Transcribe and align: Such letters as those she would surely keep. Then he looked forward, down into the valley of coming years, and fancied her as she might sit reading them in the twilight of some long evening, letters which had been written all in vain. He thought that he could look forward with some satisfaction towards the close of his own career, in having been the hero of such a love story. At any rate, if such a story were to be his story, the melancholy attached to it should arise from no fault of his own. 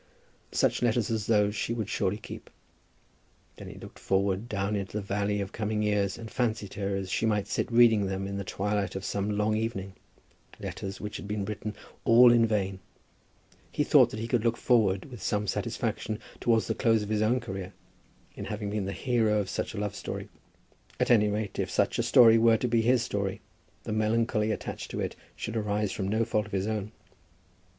Such 0.51 0.81
letters 0.81 1.11
as 1.11 1.27
those 1.27 1.55
she 1.55 1.75
would 1.75 1.87
surely 1.87 2.17
keep. 2.17 2.49
Then 3.57 3.67
he 3.67 3.75
looked 3.77 3.99
forward, 3.99 4.49
down 4.49 4.75
into 4.75 4.97
the 4.97 5.03
valley 5.03 5.39
of 5.41 5.51
coming 5.51 5.83
years, 5.83 6.17
and 6.17 6.31
fancied 6.31 6.73
her 6.73 6.95
as 6.95 7.11
she 7.11 7.27
might 7.27 7.45
sit 7.45 7.71
reading 7.71 8.07
them 8.07 8.25
in 8.25 8.37
the 8.37 8.43
twilight 8.43 8.95
of 8.95 9.05
some 9.05 9.29
long 9.29 9.55
evening, 9.55 9.93
letters 10.59 10.99
which 10.99 11.17
had 11.17 11.27
been 11.27 11.45
written 11.45 11.75
all 12.03 12.33
in 12.33 12.47
vain. 12.47 12.79
He 13.71 13.83
thought 13.83 14.09
that 14.09 14.19
he 14.19 14.27
could 14.27 14.43
look 14.43 14.57
forward 14.57 15.05
with 15.05 15.21
some 15.21 15.45
satisfaction 15.45 16.17
towards 16.39 16.65
the 16.65 16.73
close 16.73 17.03
of 17.03 17.09
his 17.09 17.21
own 17.21 17.39
career, 17.39 17.71
in 18.35 18.45
having 18.45 18.71
been 18.71 18.85
the 18.85 18.93
hero 18.93 19.37
of 19.39 19.51
such 19.51 19.75
a 19.75 19.79
love 19.79 19.93
story. 19.93 20.29
At 20.99 21.11
any 21.11 21.27
rate, 21.27 21.59
if 21.59 21.69
such 21.69 21.99
a 21.99 22.03
story 22.03 22.39
were 22.39 22.57
to 22.57 22.67
be 22.67 22.81
his 22.81 23.03
story, 23.03 23.39
the 23.83 23.93
melancholy 23.93 24.51
attached 24.51 24.89
to 24.89 24.99
it 24.99 25.15
should 25.35 25.55
arise 25.55 25.91
from 25.91 26.07
no 26.07 26.25
fault 26.25 26.47
of 26.47 26.53
his 26.53 26.65
own. 26.65 26.91